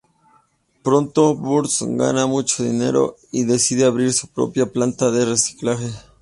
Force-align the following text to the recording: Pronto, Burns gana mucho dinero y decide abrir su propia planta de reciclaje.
Pronto, 0.81 1.35
Burns 1.35 1.83
gana 1.87 2.25
mucho 2.25 2.63
dinero 2.63 3.17
y 3.31 3.43
decide 3.43 3.85
abrir 3.85 4.11
su 4.13 4.29
propia 4.29 4.65
planta 4.71 5.11
de 5.11 5.25
reciclaje. 5.25 5.91